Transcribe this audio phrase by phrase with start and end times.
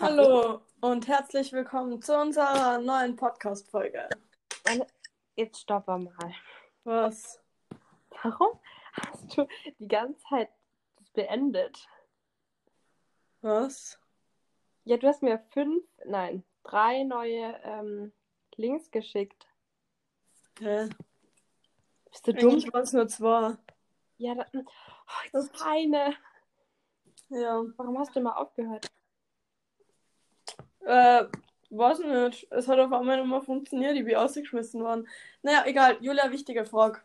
[0.00, 4.08] Hallo und herzlich willkommen zu unserer neuen Podcast-Folge.
[5.36, 6.34] Jetzt stoppe mal.
[6.82, 7.40] Was?
[8.22, 8.58] Warum
[8.92, 9.46] hast du
[9.78, 10.50] die ganze Zeit
[10.96, 11.88] das beendet?
[13.40, 13.98] Was?
[14.84, 18.12] Ja, du hast mir fünf, nein, drei neue ähm,
[18.56, 19.46] Links geschickt.
[20.58, 20.88] Hä?
[22.10, 22.62] Bist du dumm?
[22.72, 23.56] Waren es nur zwei.
[24.18, 26.14] Ja, da, oh, ist eine.
[27.28, 27.64] Ja.
[27.76, 28.90] Warum hast du mal aufgehört?
[30.84, 31.24] Äh,
[31.70, 32.46] weiß nicht.
[32.50, 35.08] Es hat auf einmal nicht mehr funktioniert, ich bin ausgeschmissen worden.
[35.42, 35.96] Naja, egal.
[36.00, 37.00] Julia, wichtige Frage.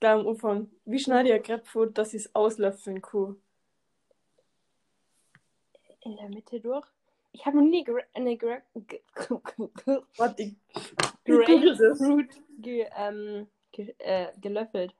[0.00, 0.70] Da am Anfang.
[0.84, 3.40] Wie schneide ich Grapefruit, dass ich es auslöffeln kann?
[6.00, 6.86] In der Mitte durch?
[7.32, 8.62] Ich habe noch nie gra eine gra
[10.16, 10.56] Warte, ich.
[11.24, 14.94] Grapefruit ge ähm, ge äh, gelöffelt.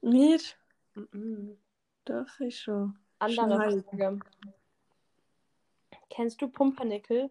[0.00, 0.58] Nicht?
[0.94, 1.56] Mhm.
[2.04, 2.98] Doch, ich schon.
[3.18, 3.82] Andere.
[3.82, 4.20] Frage.
[6.14, 7.28] Kennst du Pumpernickel?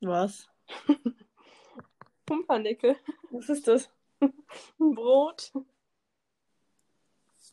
[0.00, 0.48] Was?
[2.24, 2.96] Pumpernickel.
[3.30, 3.90] Was ist das?
[4.18, 4.32] Ein
[4.94, 5.52] Brot.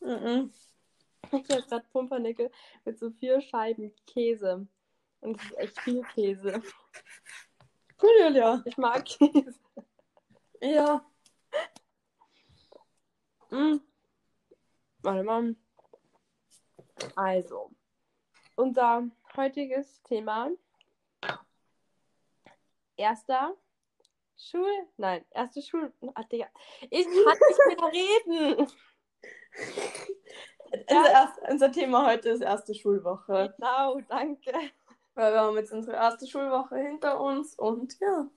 [0.00, 2.50] habe gerade Pumpernickel
[2.86, 4.66] mit so vier Scheiben Käse.
[5.20, 6.62] Und es ist echt viel Käse.
[8.02, 8.62] Cool, Julia.
[8.64, 9.60] Ich mag Käse.
[10.62, 11.04] Ja.
[13.50, 13.76] Mm.
[15.02, 15.54] Warte mal.
[17.14, 17.70] Also,
[18.56, 19.04] unser
[19.36, 20.50] heutiges Thema.
[22.96, 23.56] Erster
[24.36, 24.68] Schul...
[24.96, 25.92] Nein, erste Schul...
[26.14, 26.46] Ach, Digga.
[26.90, 28.66] Ich kann nicht mehr reden.
[30.90, 33.54] Unser, erst, unser Thema heute ist erste Schulwoche.
[33.56, 34.52] Genau, danke.
[35.14, 38.28] Weil wir haben jetzt unsere erste Schulwoche hinter uns und ja,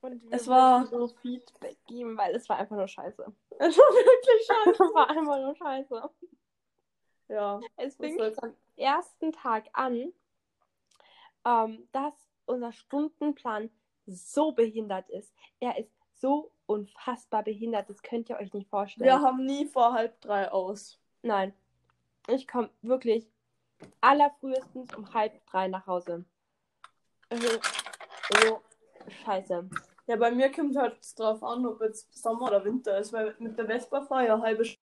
[0.00, 3.24] Und wir Es war- so Feedback geben, weil es war einfach nur scheiße.
[3.58, 4.94] es war wirklich Es scheiße.
[4.94, 6.10] war einfach nur scheiße.
[7.28, 8.18] Ja, Es fing?
[8.76, 10.12] Ersten Tag an,
[11.44, 12.14] ähm, dass
[12.46, 13.70] unser Stundenplan
[14.06, 15.32] so behindert ist.
[15.60, 19.06] Er ist so unfassbar behindert, das könnt ihr euch nicht vorstellen.
[19.06, 20.98] wir haben nie vor halb drei aus.
[21.22, 21.52] Nein,
[22.28, 23.28] ich komme wirklich
[24.00, 26.24] allerfrühestens um halb drei nach Hause.
[27.30, 28.62] So
[29.24, 29.68] scheiße.
[30.06, 33.56] Ja, bei mir kommt halt drauf an, ob jetzt Sommer oder Winter ist, weil mit
[33.58, 34.81] der Vespa fahre ich eine halbe Stunde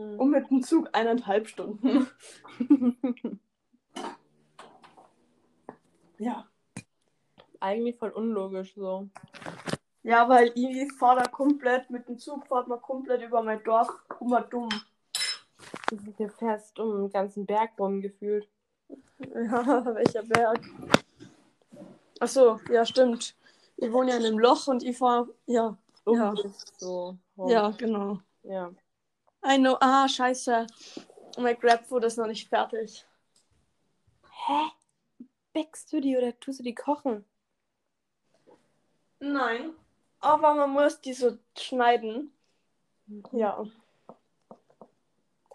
[0.00, 0.18] Hm.
[0.18, 2.06] und mit dem Zug eineinhalb Stunden.
[6.18, 6.46] Ja.
[7.60, 9.08] Eigentlich voll unlogisch so.
[10.02, 13.88] Ja, weil ich fahre da komplett, mit dem Zug fahrt man komplett über mein Dorf,
[14.20, 14.68] immer dumm.
[15.88, 18.46] Du fährst um den ganzen Berg rum gefühlt.
[19.18, 20.60] Ja, welcher Berg?
[22.20, 23.34] Ach so, ja, stimmt.
[23.78, 25.74] Ich wohne ja in einem Loch und ich fahre, ja,
[26.04, 26.34] Um Ja.
[26.76, 27.16] so.
[27.46, 28.18] ja, genau.
[28.42, 28.70] Ja.
[29.42, 30.66] I know, ah, scheiße.
[31.38, 33.06] Mein Grabfood ist noch nicht fertig.
[34.46, 34.70] Hä?
[35.52, 37.24] Bäckst du die oder tust du die kochen?
[39.18, 39.74] Nein.
[40.20, 42.32] Aber man muss die so schneiden.
[43.32, 43.64] Ja,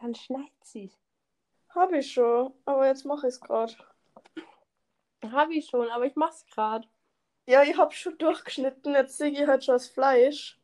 [0.01, 0.91] Dann schneid sie.
[1.69, 2.53] habe ich schon.
[2.65, 3.73] Aber jetzt mache ich es gerade.
[5.23, 6.87] Hab ich schon, aber ich mach's grad.
[7.47, 8.93] Ja, ich habe schon durchgeschnitten.
[8.93, 10.59] Jetzt sehe ich halt schon das Fleisch.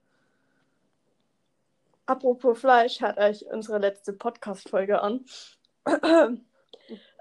[2.12, 5.24] Apropos Fleisch, hört euch unsere letzte Podcast-Folge an.
[5.86, 6.42] Weißt,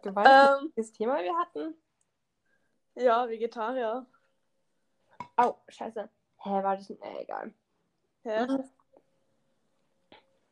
[0.03, 1.77] ähm, Thema wir hatten?
[2.97, 4.05] ja, Vegetarier.
[5.37, 6.11] Oh, scheiße.
[6.39, 7.01] Hä, war das nicht?
[7.05, 7.55] Äh, egal.
[8.25, 8.49] Hä?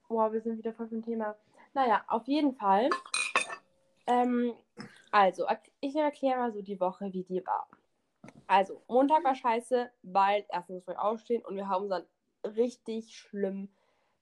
[0.09, 1.35] Wow, wir sind wieder voll vom Thema.
[1.75, 2.91] Naja, auf jeden Fall.
[4.07, 4.55] Ähm,
[5.11, 5.49] also,
[5.81, 7.67] ich erkläre mal so die Woche, wie die war.
[8.47, 12.07] Also, Montag war scheiße, weil erstens früh aufstehen und wir haben unseren
[12.45, 13.69] richtig schlimm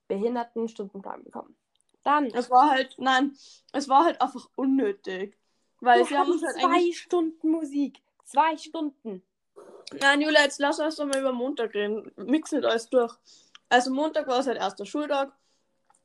[0.07, 1.55] behinderten Stundenplan bekommen.
[2.03, 3.35] Dann, Es war halt, nein,
[3.73, 5.37] es war halt einfach unnötig.
[5.81, 6.99] Weil wir sie haben uns halt zwei eigentlich.
[6.99, 8.01] Stunden Musik.
[8.25, 9.21] Zwei Stunden.
[9.99, 12.11] Nein, Julia, jetzt lass uns doch mal über Montag reden.
[12.15, 13.13] Mix nicht alles durch.
[13.69, 15.33] Also Montag war es halt erster Schultag.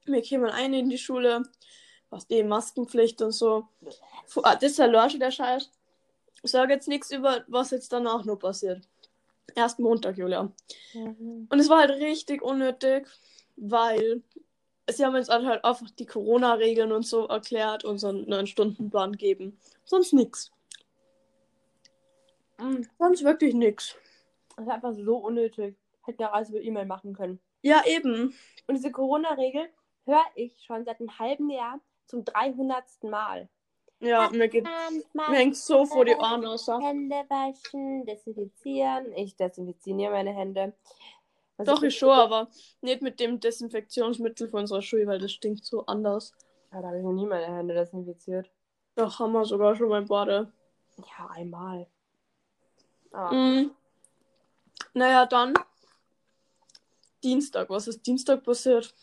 [0.04, 1.42] Wir kamen ein in die Schule.
[2.10, 3.68] Was die Maskenpflicht und so.
[4.42, 5.70] Ah, das ist ja Lorsch, der Scheiß.
[6.42, 8.86] Ich sage jetzt nichts über, was jetzt danach noch passiert.
[9.54, 10.52] Erst Montag, Julia.
[10.94, 13.08] Und es war halt richtig unnötig,
[13.56, 14.22] weil
[14.90, 19.12] sie haben uns halt einfach die Corona-Regeln und so erklärt und so einen neuen Stundenplan
[19.12, 19.58] geben.
[19.84, 20.50] Sonst nix.
[22.58, 23.96] Mm, Sonst wirklich nix.
[24.56, 25.76] Das ist einfach so unnötig.
[26.04, 27.40] Hätten ja alles über E-Mail machen können.
[27.62, 28.34] Ja, eben.
[28.66, 29.68] Und diese Corona-Regel
[30.04, 32.84] höre ich schon seit einem halben Jahr zum 300.
[33.04, 33.48] Mal.
[34.00, 36.66] Ja, mir geht mir hängt so vor die Ohren aus.
[36.66, 39.12] Hände waschen, desinfizieren.
[39.14, 40.72] Ich desinfiziere meine Hände.
[41.66, 42.48] Was Doch, ich schon, aber
[42.80, 46.32] nicht mit dem Desinfektionsmittel von unserer Schule, weil das stinkt so anders.
[46.72, 48.50] Ja, da habe ich noch nie meine Hände desinfiziert.
[48.94, 50.52] Doch, haben wir sogar schon beim Bade.
[50.98, 51.86] Ja, einmal.
[53.12, 53.70] Aber Mhm.
[54.94, 55.54] Naja, dann
[57.22, 57.70] Dienstag.
[57.70, 58.94] Was ist Dienstag passiert?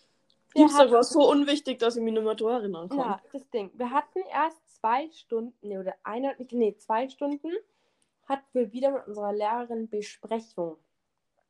[0.54, 2.98] Wir Dienstag war so unwichtig, dass ich mich nicht mehr daran erinnern kann.
[2.98, 3.72] Ja, das Ding.
[3.76, 7.54] Wir hatten erst zwei Stunden, nee, oder eine, nee, zwei Stunden
[8.28, 10.78] hatten wir wieder mit unserer Lehrerin Besprechung.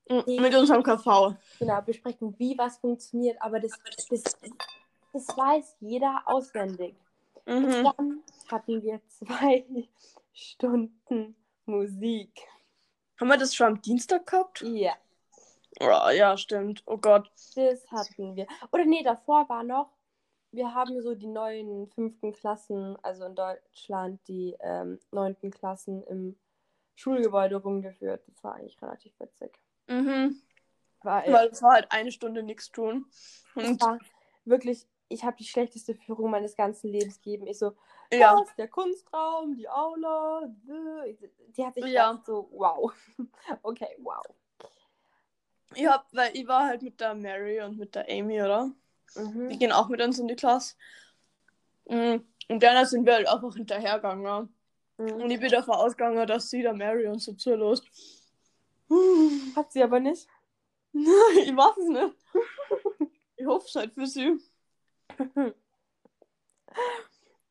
[0.10, 1.36] Mit unserem KV.
[1.60, 3.72] Genau, Besprechung, wie was funktioniert, aber das,
[4.10, 4.24] das,
[5.14, 6.96] das weiß jeder auswendig.
[7.46, 7.84] Mhm.
[7.84, 9.66] Dann hatten wir zwei
[10.34, 11.36] Stunden
[11.66, 12.42] Musik.
[13.20, 14.62] Haben wir das schon am Dienstag gehabt?
[14.62, 14.96] Ja,
[15.80, 16.84] Oh, ja, stimmt.
[16.86, 17.32] Oh Gott.
[17.56, 18.48] das hatten wir.
[18.72, 19.90] Oder nee, davor war noch,
[20.52, 26.38] wir haben so die neuen fünften Klassen, also in Deutschland die ähm, neunten Klassen im
[26.96, 28.24] Schulgebäude rumgeführt.
[28.28, 29.52] Das war eigentlich relativ witzig.
[29.90, 30.42] Mhm.
[31.02, 33.06] Weil Weil es war halt eine Stunde nichts tun.
[33.56, 33.82] Und
[34.46, 37.48] wirklich, ich habe die schlechteste Führung meines ganzen Lebens gegeben.
[37.48, 37.76] Ich so,
[38.12, 40.50] ja, was, der Kunstraum, die Aula.
[41.58, 42.22] Die hat sich Ja.
[42.26, 42.94] so, wow.
[43.64, 44.24] Okay, wow.
[45.74, 48.72] ich hab, weil ich war halt mit der Mary und mit der Amy, oder?
[49.16, 49.60] Die Mhm.
[49.60, 50.76] gehen auch mit uns in die Klasse.
[51.88, 52.28] Mhm.
[52.50, 54.50] Und dann sind wir halt einfach hinterhergegangen.
[54.98, 55.30] Und Mhm.
[55.30, 57.88] ich bin davon ausgegangen, dass sie der Mary uns so zulässt.
[59.56, 60.28] Hat sie aber nicht.
[60.94, 62.16] ich weiß es nicht.
[63.36, 64.38] Ich hoffe es halt für sie.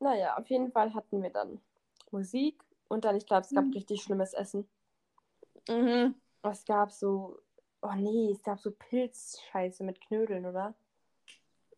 [0.01, 1.61] Naja, auf jeden Fall hatten wir dann
[2.13, 3.73] Musik und dann, ich glaube, es gab Mhm.
[3.73, 4.69] richtig schlimmes Essen.
[5.69, 6.15] Mhm.
[6.43, 7.41] Es gab so,
[7.83, 10.75] oh nee, es gab so Pilzscheiße mit Knödeln, oder?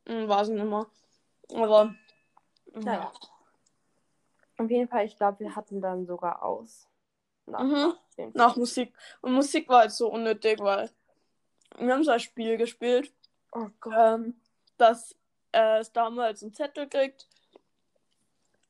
[0.07, 0.87] Mhm, weiß ich nicht mehr.
[1.55, 1.95] Aber.
[2.75, 3.11] Naja.
[4.59, 6.90] Auf jeden Fall, ich glaube, wir hatten dann sogar aus.
[7.51, 7.95] Nach, Mhm.
[8.35, 8.93] Nach Musik.
[9.23, 10.91] Und Musik war halt so unnötig, weil
[11.79, 13.13] wir haben so ein Spiel gespielt,
[13.53, 14.41] Oh ähm,
[14.77, 15.17] dass
[15.53, 17.29] äh, es damals einen Zettel kriegt.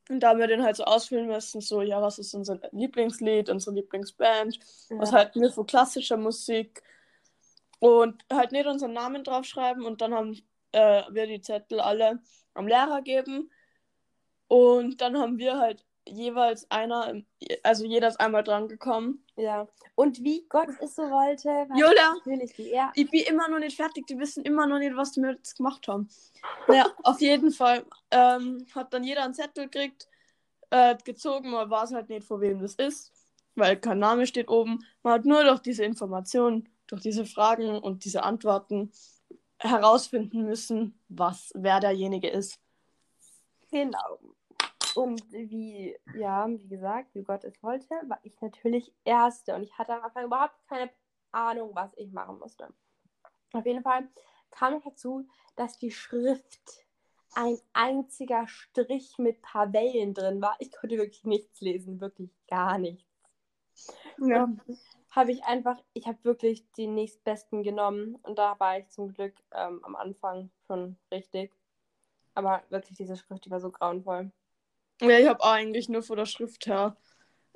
[0.08, 3.48] Und da haben wir den halt so ausfüllen müssen, so, ja, was ist unser Lieblingslied,
[3.48, 4.58] unsere Lieblingsband,
[4.90, 5.18] was Ja.
[5.18, 6.82] halten wir von klassischer Musik
[7.78, 10.36] und halt nicht unseren Namen draufschreiben und dann haben
[10.72, 12.20] äh, wir die Zettel alle
[12.54, 13.50] am Lehrer geben
[14.48, 17.14] und dann haben wir halt jeweils einer,
[17.62, 19.24] also jeder ist einmal dran gekommen.
[19.36, 19.68] Ja.
[19.94, 22.92] Und wie Gott es so wollte, Julia, natürlich die er.
[22.94, 25.86] ich bin immer noch nicht fertig, die wissen immer noch nicht, was wir jetzt gemacht
[25.88, 26.08] haben.
[26.68, 30.08] Naja, auf jeden Fall ähm, hat dann jeder einen Zettel gekriegt,
[30.70, 33.12] äh, gezogen, man weiß halt nicht, von wem das ist,
[33.54, 34.84] weil kein Name steht oben.
[35.02, 38.92] Man hat nur durch diese Informationen, durch diese Fragen und diese Antworten
[39.58, 42.58] herausfinden müssen, was, wer derjenige ist.
[43.70, 44.18] Genau.
[44.94, 49.54] Und wie, ja, wie gesagt, wie Gott es wollte, war ich natürlich Erste.
[49.54, 50.90] Und ich hatte am Anfang überhaupt keine
[51.32, 52.72] Ahnung, was ich machen musste.
[53.52, 54.08] Auf jeden Fall
[54.50, 55.26] kam noch dazu,
[55.56, 56.86] dass die Schrift
[57.34, 60.56] ein einziger Strich mit paar Wellen drin war.
[60.58, 63.06] Ich konnte wirklich nichts lesen, wirklich gar nichts.
[64.18, 64.48] Ja.
[65.10, 69.34] Habe ich einfach, ich habe wirklich die nächstbesten genommen und da war ich zum Glück
[69.52, 71.52] ähm, am Anfang schon richtig.
[72.34, 74.30] Aber wirklich, diese Schrift, die war so grauenvoll.
[75.00, 76.96] Ja, ich habe eigentlich nur von der Schrift her,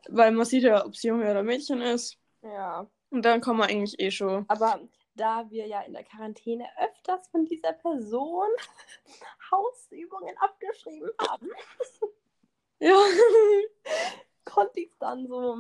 [0.08, 2.19] weil man sieht ja, ob es Junge oder Mädchen ist.
[2.43, 2.87] Ja.
[3.11, 4.44] Und dann kann man eigentlich eh schon.
[4.49, 4.81] Aber
[5.14, 8.49] da wir ja in der Quarantäne öfters von dieser Person
[9.50, 11.49] Hausübungen abgeschrieben haben,
[12.81, 12.96] Ja.
[14.44, 15.58] konnte ich es dann so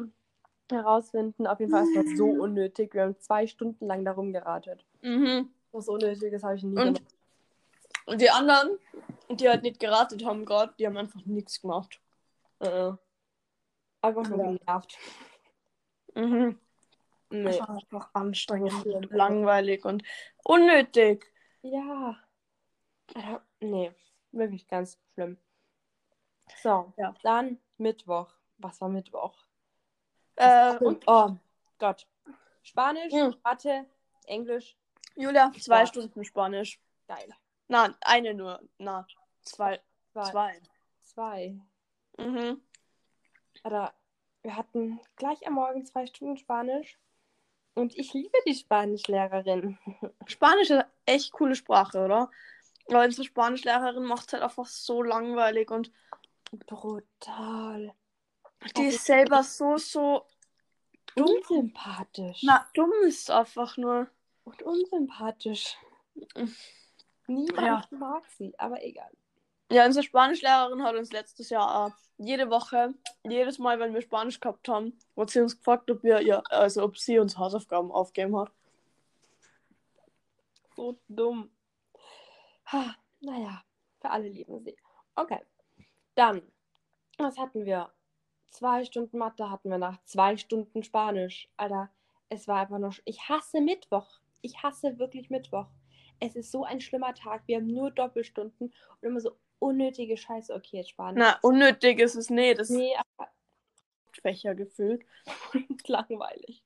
[0.70, 1.46] herausfinden.
[1.46, 2.92] Auf jeden Fall ist das so unnötig.
[2.94, 4.84] Wir haben zwei Stunden lang darum geratet.
[5.02, 5.50] mhm.
[5.72, 7.02] Was Unnötiges habe ich nie Und- gemacht.
[8.06, 8.78] Und die anderen,
[9.30, 12.00] die halt nicht geratet haben gerade, die haben einfach nichts gemacht.
[12.60, 12.92] Äh, äh.
[14.02, 14.44] Einfach nur Ja.
[14.52, 14.98] genervt.
[16.14, 16.60] Mhm.
[17.30, 17.44] Nee.
[17.44, 20.02] Das war einfach anstrengend und langweilig und
[20.44, 21.32] unnötig.
[21.62, 22.16] Ja.
[23.60, 23.92] Nee,
[24.32, 25.38] wirklich ganz schlimm.
[26.62, 27.14] So, Ja.
[27.22, 28.28] dann Mittwoch.
[28.58, 29.34] Was war Mittwoch?
[30.36, 31.36] Äh, und oh
[31.78, 32.06] Gott.
[32.62, 33.36] Spanisch, Mhm.
[33.42, 33.86] Mathe,
[34.26, 34.76] Englisch.
[35.16, 35.86] Julia, zwei Ja.
[35.86, 36.80] Stunden Spanisch.
[37.08, 37.34] Geil.
[37.68, 38.60] Na, eine nur.
[38.78, 39.06] Na,
[39.42, 39.80] zwei.
[40.12, 40.30] Zwei.
[40.30, 40.62] Zwei.
[41.00, 41.60] Zwei.
[42.18, 42.60] Mhm.
[43.62, 43.94] Alter,
[44.42, 46.98] wir hatten gleich am Morgen zwei Stunden Spanisch.
[47.74, 49.78] Und ich liebe die Spanischlehrerin.
[50.26, 52.30] Spanisch ist echt coole Sprache, oder?
[52.88, 55.90] Aber unsere Spanischlehrerin macht halt einfach so langweilig und
[56.52, 57.94] Brutal.
[58.76, 60.26] die ist selber so, so.
[61.16, 62.42] Unsympathisch.
[62.42, 64.08] Na, dumm ist einfach nur.
[64.44, 65.76] Und unsympathisch.
[67.26, 67.98] Niemand Ja.
[67.98, 69.10] mag sie, aber egal.
[69.70, 74.38] Ja, unsere Spanischlehrerin hat uns letztes Jahr äh, jede Woche, jedes Mal, wenn wir Spanisch
[74.38, 78.36] gehabt haben, hat sie uns gefragt, ob wir ihr, also ob sie uns Hausaufgaben aufgeben
[78.38, 78.50] hat.
[80.76, 81.50] So dumm.
[82.66, 83.62] Ha, naja,
[84.00, 84.76] für alle lieben sie.
[85.16, 85.40] Okay.
[86.14, 86.42] Dann,
[87.18, 87.90] was hatten wir?
[88.50, 91.48] zwei Stunden Mathe hatten wir nach zwei Stunden Spanisch.
[91.56, 91.90] Alter,
[92.28, 92.96] es war einfach noch.
[93.04, 94.20] Ich hasse Mittwoch.
[94.42, 95.66] Ich hasse wirklich Mittwoch.
[96.20, 97.42] Es ist so ein schlimmer Tag.
[97.46, 100.54] Wir haben nur Doppelstunden und immer so unnötige Scheiße.
[100.54, 101.22] Okay, jetzt Spanisch.
[101.24, 103.30] Na, unnötig ist es nee, das nee, aber
[104.12, 105.04] ist Fächer gefühlt.
[105.86, 106.64] langweilig.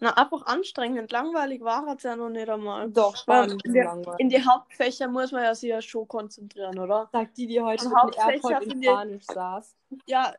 [0.00, 1.12] Na, einfach anstrengend.
[1.12, 2.90] Langweilig war es ja noch nicht einmal.
[2.90, 4.18] Doch, Spanisch in, langweilig.
[4.18, 7.08] in die Hauptfächer muss man ja sich ja schon konzentrieren, oder?
[7.12, 9.76] Sagt die, die heute Also mit in Spanisch saß.
[10.06, 10.34] Ja,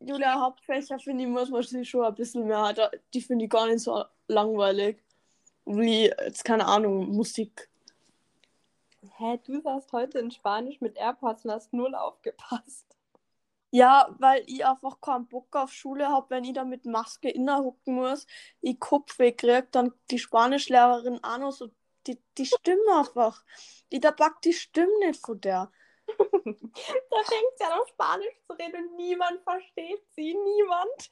[0.00, 2.74] Julia, Hauptfächer finde ich, muss man sich schon ein bisschen mehr.
[3.12, 5.02] Die finde ich gar nicht so langweilig.
[5.64, 7.68] Wie, jetzt keine Ahnung, Musik.
[9.16, 12.86] Hä, du saßt heute in Spanisch mit AirPods und hast null aufgepasst.
[13.70, 17.94] Ja, weil ich einfach keinen Bock auf Schule habe, wenn ich da mit Maske innerhucken
[17.94, 18.26] muss,
[18.60, 21.70] ich Kopfweh krieg, dann die Spanischlehrerin auch noch so,
[22.06, 23.42] die, die Stimme einfach.
[23.90, 25.70] Die da packt die Stimme nicht von der.
[27.10, 30.34] Da fängt sie an, auf Spanisch zu reden und niemand versteht sie.
[30.34, 31.10] Niemand.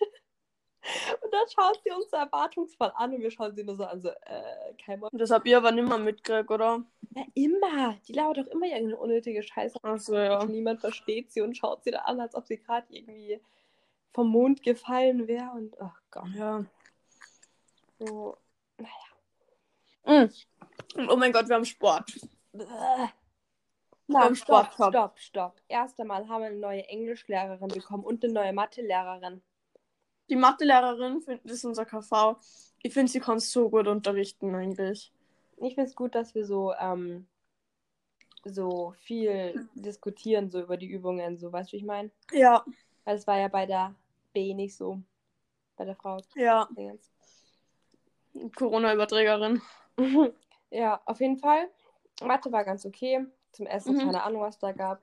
[1.23, 4.01] Und dann schaut sie uns so erwartungsvoll an und wir schauen sie nur so an,
[4.01, 5.03] so, äh, kein.
[5.03, 6.83] Und das hab ich aber nimmer mitgekriegt, oder?
[7.15, 7.97] Ja, immer.
[8.09, 9.79] Die labert doch immer irgendeine unnötige Scheiße.
[9.83, 10.45] Achso, ja.
[10.45, 13.41] Niemand versteht sie und schaut sie da an, als ob sie gerade irgendwie
[14.13, 15.51] vom Mond gefallen wäre.
[15.55, 16.29] Und, ach Gott.
[16.35, 16.65] Ja.
[17.99, 18.37] So.
[20.07, 20.29] Mm.
[20.95, 22.11] Und oh mein Gott, wir haben Sport.
[22.53, 22.65] Bäh.
[24.07, 25.61] Na, Sport stopp, stopp, stopp.
[25.69, 29.41] Erst einmal haben wir eine neue Englischlehrerin bekommen und eine neue Mathelehrerin.
[30.31, 32.39] Die Mathelehrerin find, ist unser KV.
[32.83, 35.13] Ich finde, sie kann so gut unterrichten eigentlich.
[35.57, 37.27] Ich finde es gut, dass wir so, ähm,
[38.45, 42.11] so viel diskutieren, so über die Übungen, so, weißt du, wie ich meine?
[42.33, 42.65] Ja,
[43.05, 43.95] Weil es war ja bei der
[44.33, 45.03] B nicht so.
[45.77, 46.19] Bei der Frau.
[46.37, 46.69] ja.
[48.55, 49.61] Corona-Überträgerin.
[50.71, 51.69] ja, auf jeden Fall.
[52.23, 53.27] Mathe war ganz okay.
[53.53, 53.99] Zum Essen, Mhm.
[54.01, 55.03] keine Ahnung, was da gab.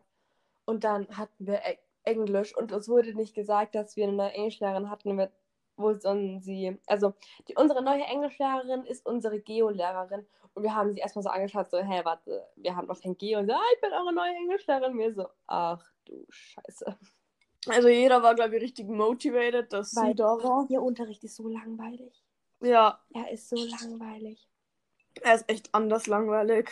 [0.65, 4.31] Und dann hatten wir E- Englisch und es wurde nicht gesagt, dass wir eine neue
[4.33, 5.31] Englischlehrerin hatten, mit-
[5.79, 6.75] wo sollen sie.
[6.87, 7.13] Also,
[7.47, 10.25] die, unsere neue Englischlehrerin ist unsere Geo-Lehrerin.
[10.55, 13.37] Und wir haben sie erstmal so angeschaut, so, hey, warte, wir haben noch kein Geo.
[13.39, 14.97] Und so, ah, ich bin eure neue Englischlehrerin.
[14.97, 16.97] Wir so, ach du Scheiße.
[17.69, 20.65] Also jeder war, glaube ich, richtig motivated, dass Weil- sie da war.
[20.69, 22.23] Ihr Unterricht ist so langweilig.
[22.61, 24.49] Ja, Er ist so langweilig.
[25.21, 26.69] er ist echt anders langweilig.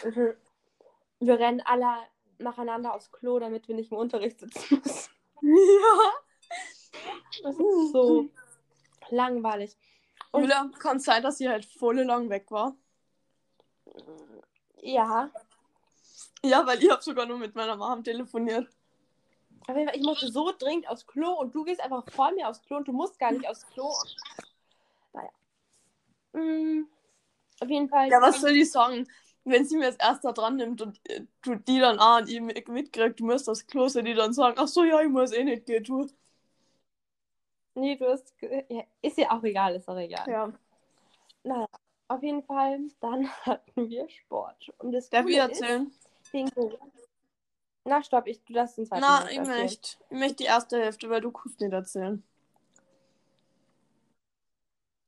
[1.19, 1.93] Wir rennen alle
[2.39, 5.04] nacheinander aufs Klo, damit wir nicht im Unterricht sitzen müssen.
[5.41, 6.11] Ja.
[7.43, 8.29] Das ist so
[9.09, 9.75] langweilig.
[10.31, 12.75] Und- Julia, kann sein, dass sie halt voll lang weg war.
[14.81, 15.29] Ja,
[16.43, 18.67] Ja, weil ich habe sogar nur mit meiner Mom telefoniert.
[19.67, 22.47] auf jeden Fall, ich musste so dringend aufs Klo und du gehst einfach vor mir
[22.47, 23.91] aufs Klo und du musst gar nicht aufs Klo.
[25.13, 25.29] Naja.
[26.33, 26.87] Mm,
[27.59, 28.09] auf jeden Fall.
[28.09, 29.07] Ja, was soll ich sagen?
[29.47, 33.19] Wenn sie mir als erster dran nimmt und äh, du die dann ich mit- mitkriegt,
[33.19, 35.65] du musst das Klo, soll die dann sagen, ach so, ja, ich muss eh nicht
[35.67, 36.07] gehen, du.
[37.75, 38.33] Nee, du hast.
[38.41, 40.27] Ja, ist ja auch egal, ist auch egal.
[40.27, 40.51] Ja.
[41.43, 41.67] Naja,
[42.07, 44.73] auf jeden Fall, dann hatten wir Sport.
[44.79, 45.91] Und das Darf ich ist, erzählen?
[46.31, 46.91] wegen Corona-
[47.83, 49.97] Na, stopp, ich, du darfst den zweiten Na, ich möchte.
[50.09, 52.23] Ich möchte die erste Hälfte, weil du kannst nicht erzählen.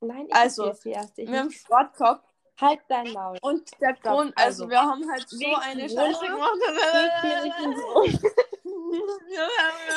[0.02, 1.24] Nein, ich Also, die erste.
[1.24, 1.52] Ich Wir haben.
[1.52, 2.27] Sport gehabt
[2.60, 3.38] Halt dein Maul.
[3.42, 6.58] und der Grund, also, also, wir haben halt so eine Scheiße gemacht.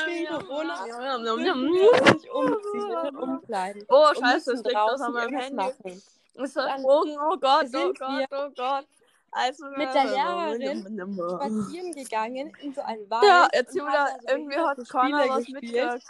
[0.07, 0.85] Wegen Corona
[1.38, 1.55] wir
[2.35, 3.85] umziehen Umkleiden.
[3.88, 5.55] Oh, scheiße, liegt auf draußen meinem Handy.
[5.55, 6.02] machen.
[6.35, 8.87] Es hat Dann Drogen, oh Gott, oh Gott, oh Gott.
[9.33, 13.25] Also, mit der Lehrerin Spazieren gegangen in so einen Wald.
[13.25, 16.02] Ja, und jetzt haben Julia, da so irgendwie hat Spiele was gespielt.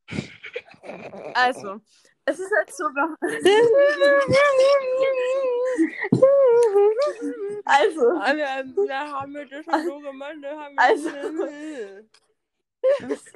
[0.00, 1.34] mitgekriegt.
[1.34, 1.80] Also,
[2.26, 3.16] es ist halt so, wir-
[7.64, 8.00] also,
[8.86, 10.34] Wir haben das schon so gemacht.
[10.40, 11.08] wir haben- Also.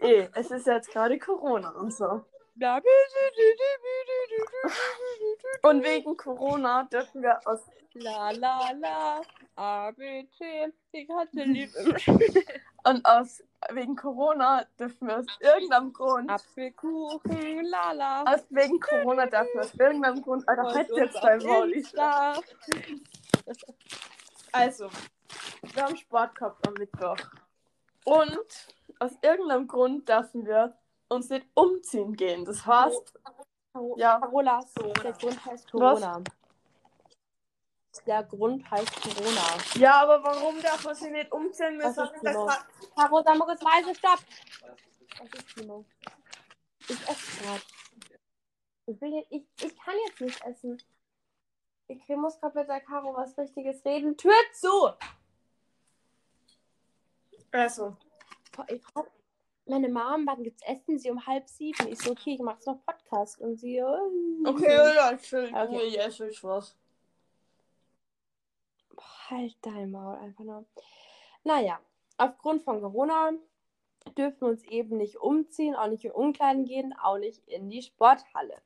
[0.03, 2.25] eh, es ist jetzt gerade Corona und so.
[5.63, 7.61] Und wegen Corona dürfen wir aus
[7.95, 9.21] La la la.
[9.57, 10.73] A, B, C.
[10.93, 11.71] Ich hatte lieb
[12.85, 17.65] und aus wegen Corona dürfen wir aus irgendeinem Grund Apfelkuchen.
[17.65, 18.23] La la.
[18.23, 22.35] aus wegen Corona dürfen wir aus irgendeinem Grund Alter, halt jetzt ich- Insta.
[24.53, 24.89] Also,
[25.75, 27.17] wir haben Sport gehabt am Mittwoch.
[28.05, 28.47] Und
[28.99, 30.77] aus irgendeinem Grund dürfen wir
[31.11, 32.45] uns nicht umziehen gehen.
[32.45, 33.15] Das heißt,
[33.97, 34.19] Ja.
[34.19, 34.65] Carola,
[35.03, 36.23] der Grund heißt Corona.
[38.07, 39.47] Der Grund heißt Corona.
[39.75, 41.79] ja, aber warum darf man sich nicht umziehen?
[41.79, 42.51] Wir Was sagen, ist das los?
[42.51, 44.19] hat- Caro, sag mal kurz leise, stopp!
[45.19, 45.85] Was ist Timo?
[46.89, 47.63] Ich esse gerade.
[48.87, 50.83] Ich, will ich, ich kann jetzt nicht essen.
[51.89, 54.17] Ich muss gerade mit der Caro was Richtiges reden.
[54.17, 54.93] Tür zu!
[57.53, 57.97] Also,
[58.69, 59.07] ich brauch-
[59.71, 60.99] meine Mom, wann gibt's Essen?
[60.99, 61.89] Sie um halb sieben.
[61.89, 63.41] Ich so, okay, ich mach jetzt noch Podcast.
[63.41, 64.11] Und sie, oh,
[64.47, 65.51] Okay, ja, chill.
[65.55, 65.89] Okay.
[65.89, 66.77] Ja, esse ich was.
[69.29, 70.65] Halt dein Maul einfach nur.
[71.45, 71.81] Naja,
[72.19, 73.31] aufgrund von Corona
[74.19, 77.83] dürfen wir uns eben nicht umziehen, auch nicht in Umkleiden gehen, auch nicht in die
[77.83, 78.61] Sporthalle.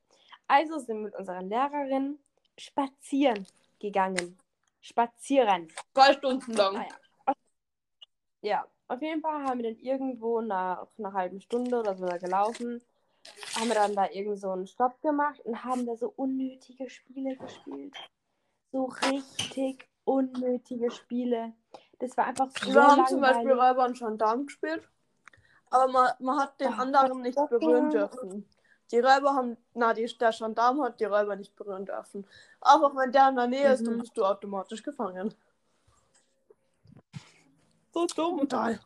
[0.49, 2.19] Also sind wir mit unserer Lehrerin
[2.57, 3.47] spazieren
[3.79, 4.39] gegangen.
[4.81, 5.69] Spazieren.
[5.93, 6.75] Zwei Stunden lang.
[6.75, 6.89] Naja.
[8.45, 12.19] Ja, auf jeden Fall haben wir dann irgendwo nach einer halben Stunde oder so da
[12.19, 12.83] gelaufen,
[13.57, 17.37] haben wir dann da irgend so einen Stopp gemacht und haben da so unnötige Spiele
[17.37, 17.95] gespielt.
[18.71, 21.55] So richtig unnötige Spiele.
[22.01, 23.63] Das war einfach so Wir haben zum Beispiel langweilig.
[23.63, 24.87] Räuber und Gendarm gespielt.
[25.71, 28.47] Aber man, man hat den Ach, anderen nicht berühren dürfen.
[28.91, 32.27] Die Räuber haben, na, die, der Gendarm hat die Räuber nicht berühren dürfen.
[32.61, 34.01] Aber wenn der in der Nähe ist, dann Mhm.
[34.01, 35.35] bist du automatisch gefangen.
[37.95, 38.41] So dumm.
[38.41, 38.81] Total.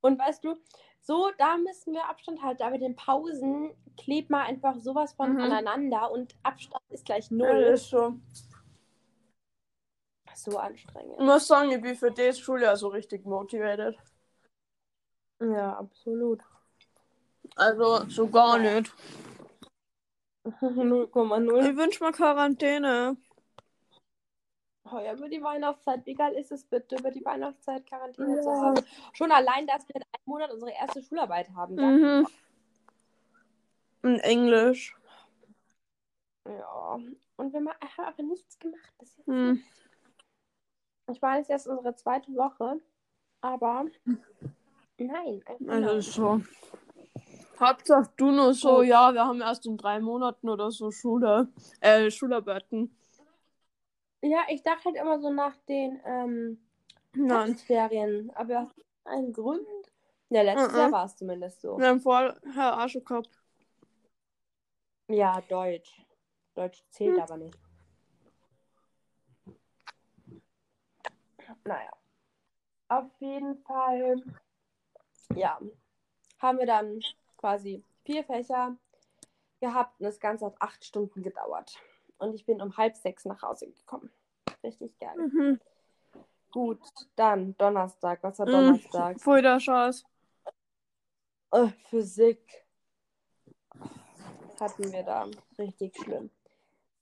[0.00, 0.56] Und weißt du,
[1.00, 2.62] so, da müssen wir Abstand halten.
[2.62, 5.40] Aber den Pausen klebt man einfach sowas von Mhm.
[5.40, 7.62] aneinander und Abstand ist gleich Ja, null.
[7.74, 8.14] ist so.
[10.34, 11.14] So anstrengend.
[11.18, 13.96] Ich muss sagen, ich bin für die Schule ja so richtig motiviert.
[15.40, 16.40] Ja, absolut.
[17.56, 18.80] Also, so gar Ja.
[18.80, 18.92] nicht.
[20.44, 21.70] 0,0.
[21.70, 23.16] Ich wünsche mir Quarantäne.
[24.90, 26.06] Oh ja, über die Weihnachtszeit.
[26.06, 28.60] Wie geil ist es bitte, über die Weihnachtszeit Quarantäne zu Ja.
[28.60, 28.84] haben?
[29.12, 31.74] Schon allein, dass wir in einem Monat unsere erste Schularbeit haben.
[31.74, 32.26] Mhm.
[34.02, 34.96] In Englisch.
[36.46, 36.98] Ja.
[37.36, 37.68] Und wir haben
[37.98, 38.92] aber nichts gemacht.
[38.98, 39.62] Das ist Hm.
[41.10, 42.80] Ich war jetzt erst unsere zweite Woche,
[43.40, 43.86] aber
[44.98, 45.42] nein.
[45.46, 46.40] einfach Also ist so.
[47.58, 48.86] Hauptsache du nur so, Gut.
[48.86, 51.48] ja, wir haben erst in drei Monaten oder so Schule,
[51.80, 52.97] äh, Schularbeiten.
[54.20, 56.58] Ja, ich dachte halt immer so nach den ähm,
[57.14, 57.46] Nein.
[57.46, 58.30] Herbstferien.
[58.34, 59.66] Aber aus einem Grund.
[60.30, 60.76] Ja, letztes.
[60.76, 61.78] Jahr war es zumindest so.
[62.00, 62.36] Vorher
[62.84, 63.30] auch schon gehabt.
[65.08, 66.04] Ja, Deutsch.
[66.54, 67.22] Deutsch zählt Hm.
[67.22, 67.58] aber nicht.
[71.64, 71.90] Naja.
[72.88, 74.22] Auf jeden Fall,
[75.34, 75.58] ja,
[76.38, 77.00] haben wir dann
[77.36, 78.76] quasi vier Fächer
[79.60, 81.78] gehabt und das Ganze hat acht Stunden gedauert.
[82.18, 84.10] Und ich bin um halb sechs nach Hause gekommen.
[84.62, 85.16] Richtig geil.
[85.16, 85.60] Mhm.
[86.50, 86.80] Gut,
[87.16, 88.22] dann Donnerstag.
[88.22, 88.52] Was war Mhm.
[88.52, 89.20] Donnerstag?
[89.20, 90.04] Voll der Scheiß.
[91.52, 92.66] Äh, Physik.
[94.60, 95.28] Hatten wir da.
[95.58, 96.30] Richtig schlimm.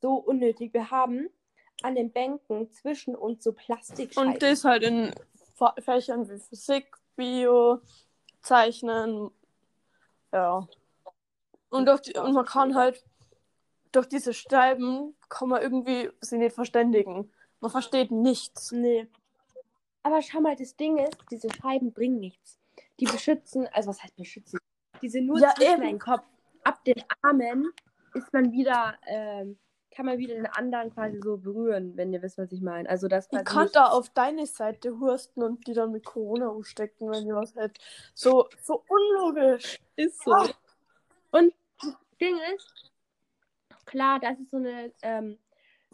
[0.02, 0.74] So unnötig.
[0.74, 1.30] Wir haben
[1.82, 4.32] an den Bänken zwischen uns so Plastikscheiben.
[4.34, 5.14] Und das halt in
[5.78, 7.80] Fächern wie Physik, Bio,
[8.42, 9.30] Zeichnen.
[10.32, 10.68] Ja.
[11.70, 13.02] Und, die, und man kann halt
[13.96, 17.32] durch diese Scheiben kann man irgendwie sie nicht verständigen.
[17.60, 18.70] Man versteht nichts.
[18.70, 19.08] Nee.
[20.02, 22.58] Aber schau mal, das Ding ist, diese Scheiben bringen nichts.
[23.00, 24.58] Die beschützen, also was heißt beschützen?
[25.00, 26.24] Die sind nur Ja, zwischen deinen Kopf.
[26.62, 27.72] Ab den Armen
[28.14, 29.58] ist man wieder, ähm,
[29.90, 32.88] kann man wieder den anderen quasi so berühren, wenn ihr wisst, was ich meine.
[32.88, 37.10] Also das Ich kann da auf deine Seite hursten und die dann mit Corona umstecken,
[37.10, 37.78] wenn ihr was hält.
[38.14, 39.80] So, so unlogisch.
[39.96, 40.32] Ist so.
[40.32, 40.50] Ah.
[41.30, 42.92] Und das Ding ist,
[43.86, 45.38] klar, das ist so eine, ähm,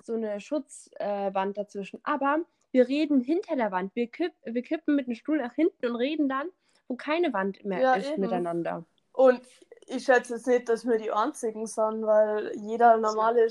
[0.02, 2.00] so eine Schutzwand äh, dazwischen.
[2.02, 2.40] Aber
[2.72, 3.94] wir reden hinter der Wand.
[3.94, 6.48] Wir, kipp, wir kippen mit dem Stuhl nach hinten und reden dann,
[6.88, 8.22] wo keine Wand mehr Ja, ist eben.
[8.22, 8.85] miteinander.
[9.12, 9.40] Und
[9.87, 13.48] ich schätze jetzt nicht, dass wir die einzigen sind, weil jeder normale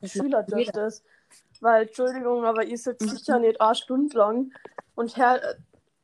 [0.00, 0.86] Das Schüler dürfte jeder.
[0.86, 1.02] es.
[1.60, 4.52] Weil, Entschuldigung, aber ich sitze sicher nicht eine Stunde lang
[4.94, 5.40] und hör,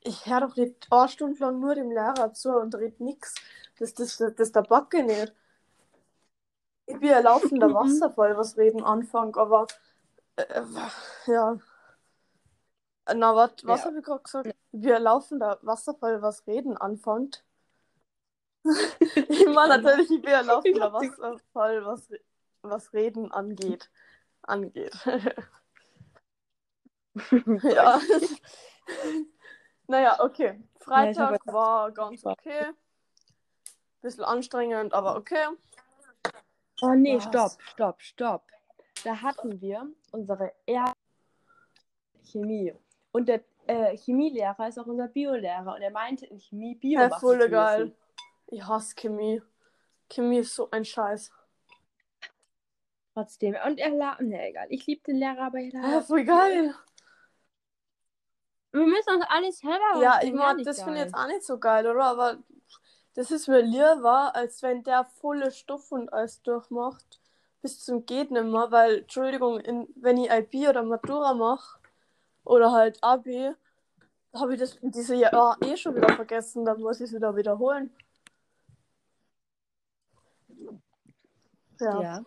[0.00, 3.34] ich höre doch nicht eine Stunde lang nur dem Lehrer zu und red nix.
[3.78, 5.32] Das, das, das, das der Backe nicht.
[6.86, 7.74] Ich bin ein laufender Mhm.
[7.74, 9.66] Wasserfall, was Reden anfängt, aber
[10.36, 10.62] äh,
[11.26, 11.58] ja.
[13.14, 13.86] Na, wat, was Ja.
[13.86, 14.46] habe ich gerade gesagt?
[14.72, 17.44] Ich bin ein laufender Wasserfall, was Reden anfängt.
[18.64, 22.08] ich meine natürlich, ich bin ein laufender Wasserfall, was,
[22.62, 23.90] was Reden angeht.
[24.42, 24.92] Angeht.
[27.62, 28.00] ja.
[29.86, 30.60] naja, okay.
[30.80, 32.72] Freitag war ganz okay.
[34.02, 35.46] Bisschen anstrengend, aber okay.
[36.82, 37.24] Oh nee, Was?
[37.24, 38.42] stopp, stopp, stopp.
[39.04, 40.96] Da hatten wir unsere erste
[42.24, 42.74] Chemie.
[43.12, 45.74] Und der äh, Chemielehrer ist auch unser Biolehrer.
[45.74, 47.94] Und er meinte, in Chemie Bio Ja, voll geil.
[48.48, 49.42] Ich hasse Chemie.
[50.10, 51.32] Chemie ist so ein Scheiß.
[53.14, 53.56] Trotzdem.
[53.66, 54.66] Und er la Ne, egal.
[54.70, 56.74] Ich liebe den Lehrer, aber er Ja, voll geil.
[58.72, 61.58] Wir müssen uns alles selber Ja, ich mag, das finde ich jetzt auch nicht so
[61.58, 62.04] geil, oder?
[62.04, 62.38] Aber
[63.16, 67.18] das ist mir lieber, als wenn der volle Stoff und alles durchmacht.
[67.62, 71.80] Bis zum geht nimmer, weil, Entschuldigung, in, wenn ich IB oder Matura mache,
[72.44, 73.52] oder halt Abi,
[74.34, 77.90] habe ich das diese Jahr eh schon wieder vergessen, dann muss ich es wieder wiederholen.
[81.80, 82.02] Ja.
[82.02, 82.24] Ja.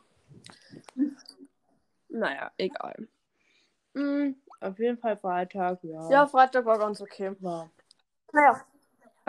[2.09, 3.07] Naja, egal.
[3.93, 6.09] Mm, auf jeden Fall Freitag, ja.
[6.09, 7.35] Ja, Freitag war ganz okay.
[7.39, 7.69] war.
[8.33, 8.65] Naja.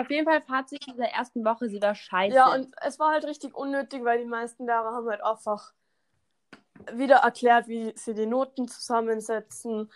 [0.01, 2.35] Auf jeden Fall Fazit dieser ersten Woche, sie war scheiße.
[2.35, 5.75] Ja, und es war halt richtig unnötig, weil die meisten Lehrer haben halt einfach
[6.95, 9.93] wieder erklärt, wie sie die Noten zusammensetzen.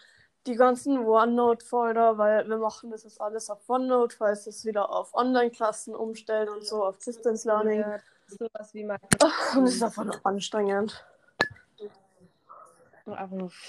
[0.46, 5.14] Die ganzen OneNote-Folder, weil wir machen das jetzt alles auf OneNote, falls es wieder auf
[5.14, 7.80] Online-Klassen umstellen und so, auf Distance Learning.
[7.80, 8.98] Ja, sowas wie mal
[9.56, 11.02] Und es ist einfach noch anstrengend.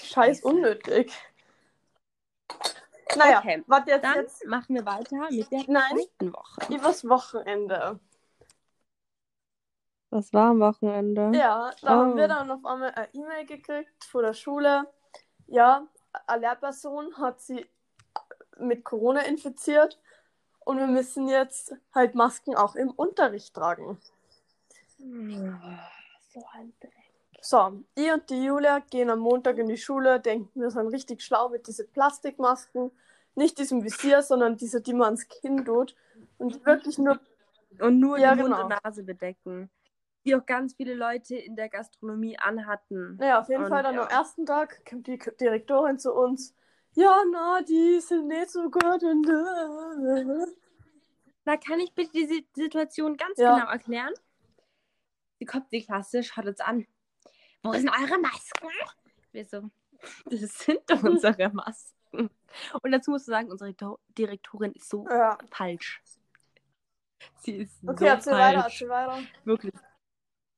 [0.02, 1.12] Scheiß unnötig.
[3.14, 5.96] Naja, Okay, warte jetzt, Dann jetzt machen wir weiter mit der Nein.
[5.96, 6.74] zweiten Woche.
[6.74, 8.00] übers Wochenende.
[10.10, 11.30] Was war am Wochenende?
[11.36, 12.00] Ja, da Oh.
[12.00, 14.86] haben wir dann auf einmal eine E-Mail gekriegt von der Schule.
[15.46, 15.86] Ja,
[16.26, 17.66] eine Lehrperson hat sie
[18.58, 20.00] mit Corona infiziert
[20.60, 24.00] und wir müssen jetzt halt Masken auch im Unterricht tragen.
[24.98, 27.05] So ein Dreck.
[27.40, 31.22] So, ich und die Julia gehen am Montag in die Schule, denken, wir sind richtig
[31.22, 32.90] schlau mit diesen Plastikmasken.
[33.34, 35.94] Nicht diesem Visier, sondern diese, die man ans Kinn tut.
[36.38, 37.20] Und wirklich nur
[37.78, 38.64] Und nur Ja, die Mund genau.
[38.66, 39.70] und Nase bedecken.
[40.24, 43.16] Die auch ganz viele Leute in der Gastronomie anhatten.
[43.16, 44.02] Naja, auf jeden Und Fall dann ja.
[44.04, 46.54] am ersten Tag kommt die Direktorin zu uns.
[46.94, 49.02] Ja, na, die sind nicht so gut.
[49.02, 50.46] Und, äh.
[51.44, 53.58] Na, kann ich bitte die Si- Situation ganz Ja.
[53.58, 54.14] genau erklären?
[55.38, 56.86] Sie kommt in die Klasse, schaut uns an.
[57.66, 58.68] Wo sind eure Masken?
[59.32, 59.70] Wir so,
[60.26, 62.30] das sind unsere Masken.
[62.82, 65.36] Und dazu musst du sagen, unsere Do- Direktorin ist so Ja.
[65.50, 66.02] falsch.
[67.42, 68.74] Sie ist Okay, so erzähl weiter, falsch.
[68.82, 69.18] erzähl weiter.
[69.44, 69.74] Wirklich.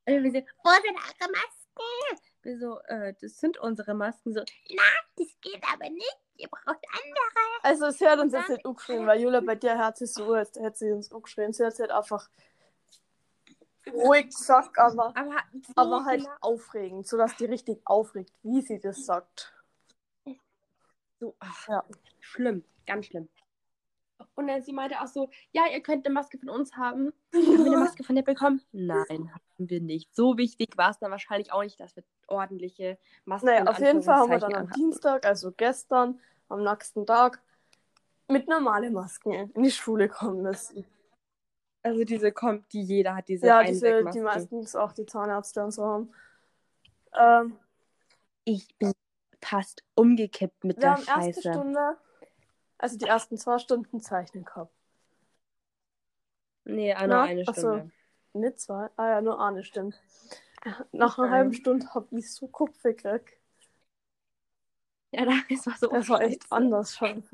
[0.07, 2.23] Und wir so, wo sind eure Masken?
[2.42, 4.33] Wir so, äh, das sind unsere Masken.
[4.33, 4.40] So,
[4.71, 4.83] na,
[5.16, 6.18] das geht aber nicht.
[6.37, 7.47] Ihr braucht andere.
[7.62, 10.55] Also, es hört uns jetzt nicht angeschrien, weil Julia bei dir hört sich so, als
[10.59, 11.53] hätte sie uns angeschrien.
[11.53, 12.29] Sie hat es halt einfach
[13.92, 15.37] ruhig gesagt, aber, Aber,
[15.77, 19.53] aber halt genau- aufregend, sodass die richtig aufregt, wie sie das sagt.
[21.20, 21.85] So, ach, Ja.
[22.20, 23.29] schlimm, ganz schlimm.
[24.35, 27.12] Und dann sie meinte auch so, ja, ihr könnt eine Maske von uns haben.
[27.35, 28.62] Haben wir eine Maske von dir bekommen?
[28.72, 30.14] Nein, haben wir nicht.
[30.14, 33.79] So wichtig war es dann wahrscheinlich auch nicht, dass wir ordentliche Masken Naja, in auf
[33.79, 34.70] jeden Fall haben wir dann am.
[34.70, 37.42] Dienstag, also gestern, am nächsten Tag,
[38.29, 40.85] mit normalen Masken in die Schule kommen müssen.
[41.83, 45.71] Also diese kommt, die jeder hat, diese Ja, diese, die meistens auch die Zahnärzte und
[45.71, 46.12] so haben.
[47.19, 47.59] Ähm,
[48.45, 48.93] Ich bin
[49.43, 51.53] fast umgekippt mit wir der haben erste Scheiße.
[51.53, 51.97] Stunde,
[52.79, 54.73] also die ersten zwei Stunden Zeichnen gehabt.
[56.64, 57.61] Nee, nur Na, eine ach so.
[57.61, 57.91] Stunde.
[58.35, 58.91] Nicht zwei?
[58.97, 59.99] Ah ja, nur eine, stimmt.
[60.93, 63.38] Nach einer halben Stunde habe ich so Kopf gekriegt.
[65.12, 66.53] Ja, das war so Das war echt scheiße.
[66.53, 67.25] anders schon.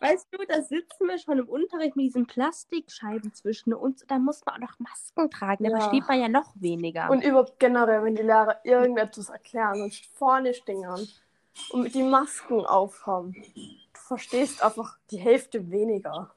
[0.00, 4.04] Weißt du, da sitzen wir schon im Unterricht mit diesen Plastikscheiben zwischen uns.
[4.06, 5.64] Da muss man auch noch Masken tragen.
[5.64, 5.78] Da Ja.
[5.78, 7.10] versteht man ja noch weniger.
[7.10, 11.08] Und überhaupt generell, wenn die Lehrer irgendetwas erklären und vorne stehen
[11.70, 16.34] und die Masken aufhaben, du verstehst einfach die Hälfte weniger.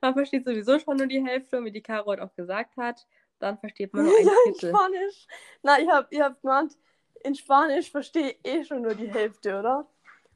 [0.00, 3.06] man versteht sowieso schon nur die Hälfte, und wie die Caro heute auch gesagt hat.
[3.38, 4.54] Dann versteht man nur ein Ja, in.
[4.54, 5.26] Spanisch.
[5.62, 6.76] Na, ich hab, ich hab gemeint,
[7.22, 9.86] in Spanisch verstehe ich eh schon nur die Hälfte, oder?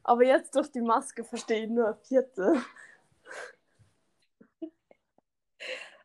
[0.07, 2.63] Aber jetzt durch die Maske verstehe ich nur ein Viertel.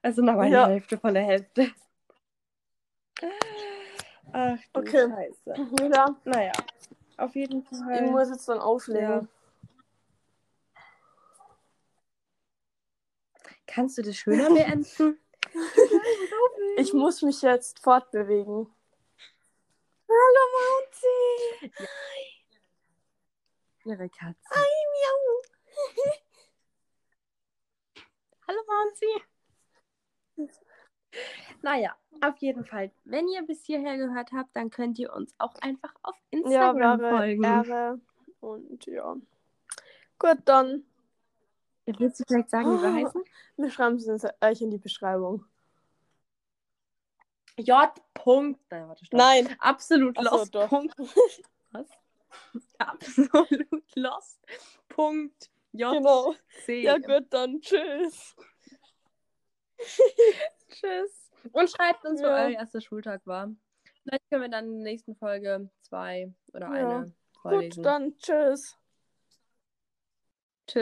[0.01, 0.69] Also noch eine Ja.
[0.69, 1.71] Hälfte von der Hälfte.
[4.33, 5.07] Ach du Okay.
[5.11, 5.69] Scheiße.
[5.93, 6.53] Ja, Naja,
[7.19, 8.11] auf jeden ich Fall.
[8.11, 9.29] muss jetzt dann auflegen.
[13.67, 15.19] Kannst du das schöner beenden?
[16.77, 18.73] Ich muss mich jetzt fortbewegen.
[20.09, 21.73] Hallo, Mounty!
[23.85, 24.41] Ihre Katze.
[24.55, 25.43] Miau.
[28.49, 30.51] Hallo Monsi.
[31.63, 32.91] Naja, auf jeden Fall.
[33.05, 37.01] Wenn ihr bis hierher gehört habt, dann könnt ihr uns auch einfach auf Ja, Instagram
[37.01, 37.45] wäre folgen.
[37.45, 38.01] Ehre.
[38.41, 39.17] Und ja.
[40.19, 40.85] Gut, dann.
[41.87, 43.07] Willst du vielleicht sagen, wie wir Oh.
[43.07, 43.25] heißen?
[43.57, 45.45] Wir schreiben es euch in die Beschreibung.
[47.57, 47.91] J.
[48.15, 48.61] Punkt.
[48.71, 49.19] Nein, warte, stopp.
[49.19, 49.57] Nein.
[49.59, 50.67] Absolut Ach so.
[50.69, 50.95] Punkt.
[51.73, 51.89] Was?
[52.79, 53.49] Absolut
[53.95, 54.39] lost.
[54.89, 55.51] Punkt.
[55.73, 55.93] J.
[55.93, 56.35] Genau.
[56.65, 56.83] C.
[56.83, 57.61] Ja, gut, dann.
[57.61, 58.35] Tschüss.
[60.69, 61.31] Tschüss.
[61.53, 62.35] Und schreibt uns, wo Ja.
[62.47, 63.51] euer erster Schultag war.
[64.03, 66.73] Vielleicht können wir dann in der nächsten Folge zwei oder Ja.
[66.99, 67.77] eine vorlesen.
[67.77, 68.19] Gut, dann.
[68.19, 68.77] Tschüss.